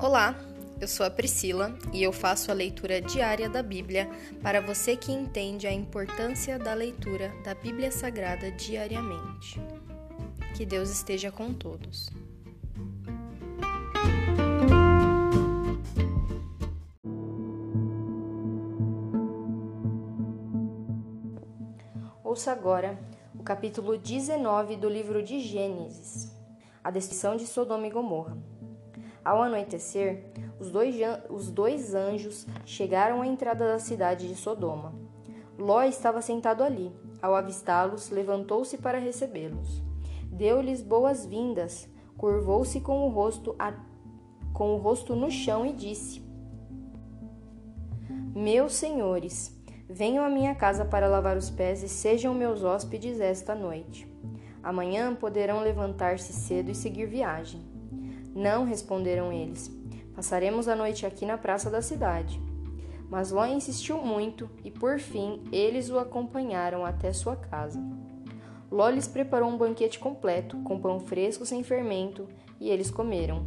[0.00, 0.36] Olá,
[0.80, 4.08] eu sou a Priscila e eu faço a leitura diária da Bíblia
[4.40, 9.60] para você que entende a importância da leitura da Bíblia Sagrada diariamente.
[10.56, 12.08] Que Deus esteja com todos.
[22.22, 22.96] Ouça agora
[23.34, 26.32] o capítulo 19 do livro de Gênesis,
[26.84, 28.57] a descrição de Sodoma e Gomorra.
[29.24, 30.24] Ao anoitecer,
[30.58, 30.96] os dois,
[31.28, 34.94] os dois anjos chegaram à entrada da cidade de Sodoma.
[35.58, 36.92] Ló estava sentado ali.
[37.20, 39.82] Ao avistá-los, levantou-se para recebê-los.
[40.24, 43.56] Deu-lhes boas-vindas, curvou-se com o rosto
[44.52, 46.22] com o rosto no chão e disse:
[48.34, 49.56] Meus senhores,
[49.88, 54.06] venham à minha casa para lavar os pés e sejam meus hóspedes esta noite.
[54.62, 57.67] Amanhã poderão levantar-se cedo e seguir viagem.
[58.38, 59.68] Não, responderam eles.
[60.14, 62.40] Passaremos a noite aqui na praça da cidade.
[63.10, 67.82] Mas Ló insistiu muito e, por fim, eles o acompanharam até sua casa.
[68.70, 72.28] Ló lhes preparou um banquete completo, com pão fresco sem fermento,
[72.60, 73.44] e eles comeram.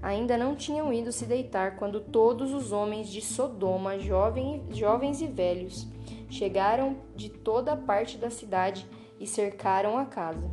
[0.00, 5.26] Ainda não tinham ido se deitar quando todos os homens de Sodoma, jovem, jovens e
[5.26, 5.88] velhos,
[6.28, 8.86] chegaram de toda a parte da cidade
[9.18, 10.48] e cercaram a casa.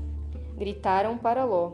[0.56, 1.74] Gritaram para Ló: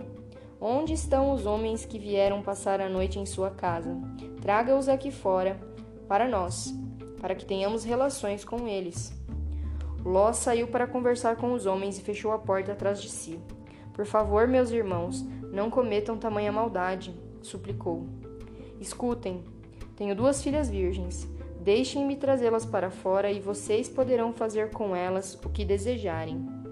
[0.66, 3.97] Onde estão os homens que vieram passar a noite em sua casa?
[4.42, 5.59] Traga-os aqui fora,
[6.08, 6.73] para nós,
[7.20, 9.11] para que tenhamos relações com eles.
[10.05, 13.38] Ló saiu para conversar com os homens e fechou a porta atrás de si.
[13.92, 18.08] Por favor, meus irmãos, não cometam tamanha maldade, suplicou.
[18.80, 19.44] Escutem,
[19.98, 21.27] tenho duas filhas virgens.
[21.59, 26.62] Deixem-me trazê-las para fora e vocês poderão fazer com elas o que desejarem.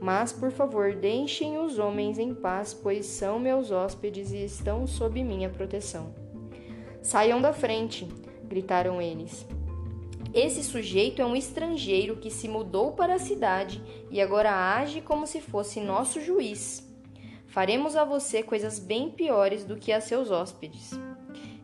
[0.00, 5.22] Mas, por favor, deixem os homens em paz, pois são meus hóspedes e estão sob
[5.22, 6.14] minha proteção.
[7.02, 8.06] Saiam da frente,
[8.44, 9.46] gritaram eles.
[10.32, 15.26] Esse sujeito é um estrangeiro que se mudou para a cidade e agora age como
[15.26, 16.86] se fosse nosso juiz.
[17.46, 20.92] Faremos a você coisas bem piores do que a seus hóspedes.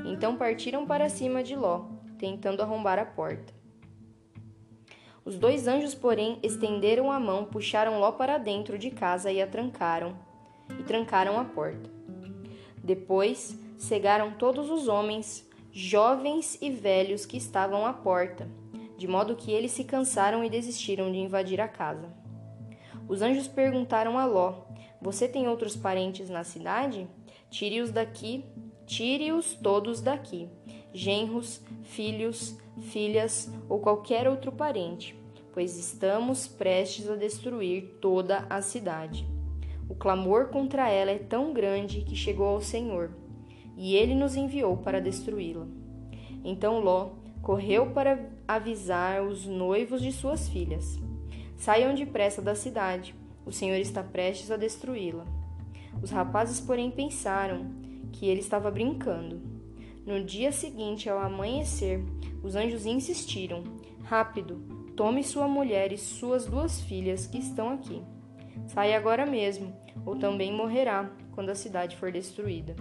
[0.05, 1.85] Então partiram para cima de Ló,
[2.19, 3.54] tentando arrombar a porta.
[5.25, 9.47] Os dois anjos, porém, estenderam a mão, puxaram Ló para dentro de casa e a
[9.47, 10.15] trancaram,
[10.79, 11.89] e trancaram a porta.
[12.77, 18.47] Depois, cegaram todos os homens, jovens e velhos que estavam à porta,
[18.99, 22.13] de modo que eles se cansaram e desistiram de invadir a casa.
[23.09, 24.67] Os anjos perguntaram a Ló:
[25.01, 27.09] Você tem outros parentes na cidade?
[27.49, 28.45] Tire-os daqui,
[28.87, 30.51] tire-os todos daqui
[30.95, 35.19] genros, filhos, filhas ou qualquer outro parente,
[35.53, 39.27] pois estamos prestes a destruir toda a cidade.
[39.89, 43.11] O clamor contra ela é tão grande que chegou ao Senhor,
[43.77, 45.67] e ele nos enviou para destruí-la.
[46.45, 47.11] Então Ló
[47.43, 50.99] correu para avisar os noivos de suas filhas:
[51.57, 55.27] Saiam depressa da cidade, o Senhor está prestes a destruí-la.
[56.03, 57.67] Os rapazes, porém, pensaram
[58.13, 59.54] que ele estava brincando
[60.07, 62.05] no dia seguinte, ao amanhecer,
[62.43, 63.65] os anjos insistiram:
[64.03, 64.57] Rápido,
[64.95, 68.03] tome sua mulher e suas duas filhas que estão aqui.
[68.67, 72.77] Saia agora mesmo, ou também morrerá quando a cidade for destruída,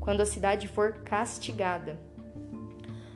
[0.00, 2.00] quando a cidade for castigada.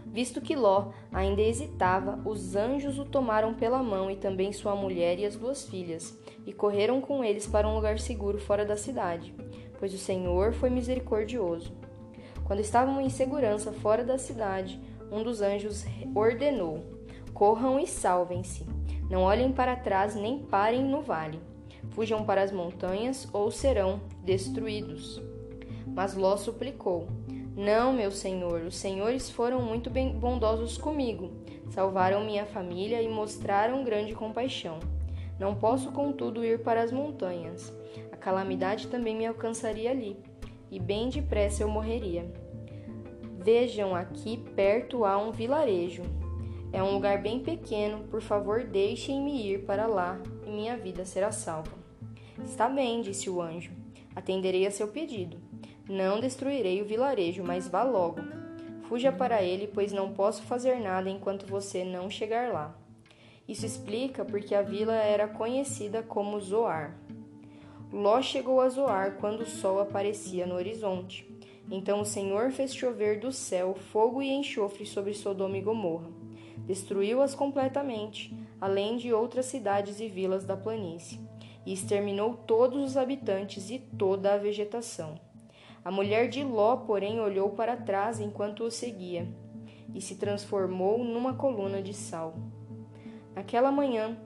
[0.07, 5.19] Visto que Ló ainda hesitava, os anjos o tomaram pela mão e também sua mulher
[5.19, 9.35] e as duas filhas, e correram com eles para um lugar seguro fora da cidade,
[9.79, 11.78] pois o Senhor foi misericordioso.
[12.49, 14.81] Quando estavam em segurança fora da cidade,
[15.13, 16.83] um dos anjos ordenou:
[17.35, 18.65] Corram e salvem-se.
[19.11, 21.39] Não olhem para trás nem parem no vale.
[21.91, 25.21] Fujam para as montanhas ou serão destruídos.
[25.95, 27.07] Mas Ló suplicou:
[27.55, 31.31] Não, meu senhor, os senhores foram muito bondosos comigo,
[31.69, 34.79] salvaram minha família e mostraram grande compaixão.
[35.39, 37.71] Não posso, contudo, ir para as montanhas.
[38.11, 40.17] A calamidade também me alcançaria ali
[40.71, 42.31] e bem depressa eu morreria.
[43.39, 46.03] Vejam, aqui perto há um vilarejo.
[46.73, 51.33] É um lugar bem pequeno, por favor, deixem-me ir para lá e minha vida será
[51.33, 51.73] salva.
[52.45, 53.73] Está bem, disse o anjo.
[54.15, 55.39] Atenderei a seu pedido.
[55.89, 58.21] Não destruirei o vilarejo, mas vá logo.
[58.89, 62.77] Fuja para ele, pois não posso fazer nada enquanto você não chegar lá.
[63.47, 66.99] Isso explica porque a vila era conhecida como Zoar.
[67.93, 71.27] Ló chegou a Zoar quando o sol aparecia no horizonte.
[71.71, 76.11] Então o Senhor fez chover do céu fogo e enxofre sobre Sodoma e Gomorra.
[76.67, 81.21] Destruiu-as completamente, além de outras cidades e vilas da planície,
[81.65, 85.19] e exterminou todos os habitantes e toda a vegetação.
[85.83, 89.27] A mulher de Ló, porém, olhou para trás enquanto o seguia
[89.95, 92.35] e se transformou numa coluna de sal.
[93.35, 94.19] Naquela manhã,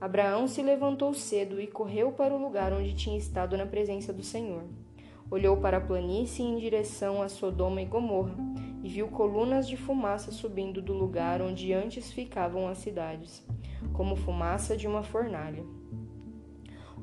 [0.00, 4.22] Abraão se levantou cedo e correu para o lugar onde tinha estado na presença do
[4.22, 4.64] Senhor.
[5.30, 8.34] Olhou para a planície em direção a Sodoma e Gomorra
[8.82, 13.44] e viu colunas de fumaça subindo do lugar onde antes ficavam as cidades,
[13.92, 15.62] como fumaça de uma fornalha.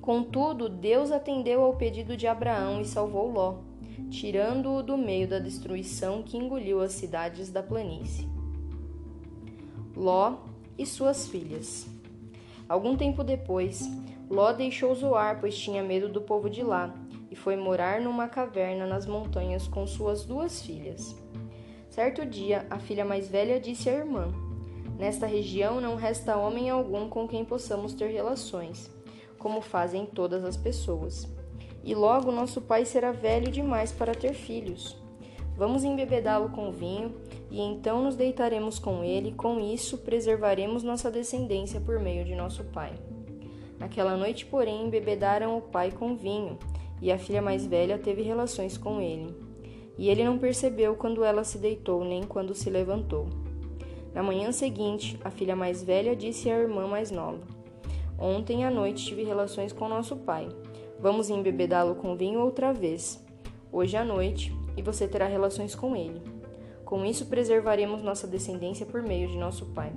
[0.01, 3.59] Contudo, Deus atendeu ao pedido de Abraão e salvou Ló,
[4.09, 8.27] tirando-o do meio da destruição que engoliu as cidades da planície.
[9.95, 10.37] Ló
[10.77, 11.96] e suas filhas.
[12.69, 13.89] Algum tempo depois,
[14.29, 16.93] Ló deixou Zoar, pois tinha medo do povo de lá,
[17.31, 21.15] e foi morar numa caverna nas montanhas com suas duas filhas.
[21.89, 24.33] Certo dia, a filha mais velha disse à irmã:
[24.99, 28.91] Nesta região não resta homem algum com quem possamos ter relações,
[29.39, 31.25] como fazem todas as pessoas.
[31.83, 34.97] E logo nosso pai será velho demais para ter filhos.
[35.55, 37.15] Vamos embebedá-lo com vinho,
[37.49, 42.63] e então nos deitaremos com ele, com isso preservaremos nossa descendência por meio de nosso
[42.65, 42.93] pai.
[43.79, 46.57] Naquela noite, porém, embebedaram o pai com vinho,
[47.01, 49.33] e a filha mais velha teve relações com ele.
[49.97, 53.27] E ele não percebeu quando ela se deitou, nem quando se levantou.
[54.13, 57.39] Na manhã seguinte, a filha mais velha disse à irmã mais nova:
[58.19, 60.49] Ontem à noite tive relações com nosso pai.
[60.99, 63.23] Vamos embebedá-lo com vinho outra vez.
[63.71, 66.36] Hoje à noite, e você terá relações com ele.
[66.87, 69.91] Com isso, preservaremos nossa descendência por meio de nosso pai.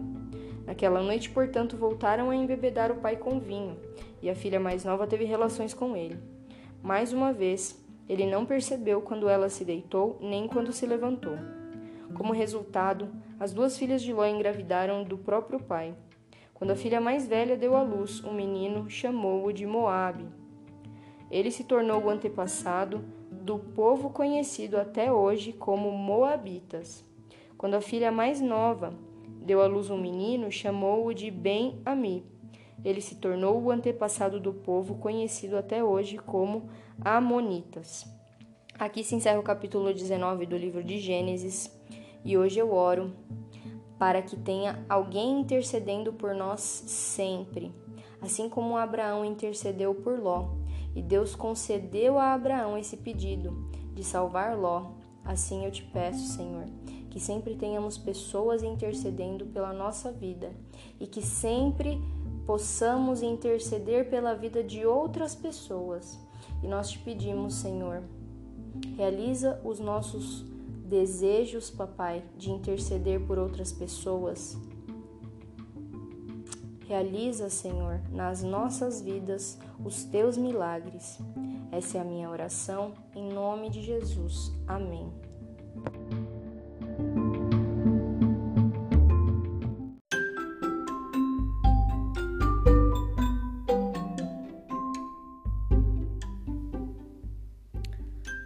[0.67, 3.77] Naquela noite, portanto, voltaram a embebedar o pai com vinho,
[4.21, 6.19] e a filha mais nova teve relações com ele.
[6.83, 11.39] Mais uma vez, ele não percebeu quando ela se deitou, nem quando se levantou.
[12.13, 13.09] Como resultado,
[13.39, 15.95] as duas filhas de Ló engravidaram do próprio pai.
[16.53, 20.27] Quando a filha mais velha deu à luz, um menino chamou-o de Moabe.
[21.31, 23.05] Ele se tornou o antepassado
[23.41, 27.05] do povo conhecido até hoje como Moabitas.
[27.57, 28.93] Quando a filha mais nova
[29.43, 32.25] deu à luz um menino, chamou-o de Ben-Ami.
[32.85, 36.69] Ele se tornou o antepassado do povo conhecido até hoje como
[37.03, 38.07] Amonitas.
[38.79, 41.71] Aqui se encerra o capítulo 19 do livro de Gênesis
[42.25, 43.13] e hoje eu oro
[43.99, 47.71] para que tenha alguém intercedendo por nós sempre,
[48.23, 50.60] assim como Abraão intercedeu por Ló.
[50.95, 54.93] E Deus concedeu a Abraão esse pedido de salvar Ló.
[55.25, 56.65] Assim eu te peço, Senhor,
[57.11, 60.53] que sempre tenhamos pessoas intercedendo pela nossa vida
[60.99, 62.01] e que sempre
[62.47, 66.19] possamos interceder pela vida de outras pessoas.
[66.63, 68.03] E nós te pedimos, Senhor,
[68.97, 70.45] realiza os nossos
[70.85, 74.59] desejos, papai, de interceder por outras pessoas.
[76.91, 81.21] Realiza, Senhor, nas nossas vidas os teus milagres.
[81.71, 84.51] Essa é a minha oração, em nome de Jesus.
[84.67, 85.09] Amém.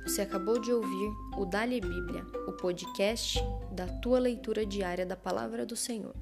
[0.07, 3.43] Você acabou de ouvir o Dali Bíblia, o podcast
[3.73, 6.15] da tua leitura diária da palavra do Senhor.